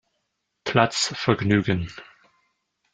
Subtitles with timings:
[0.63, 1.93] Platz vergnügen.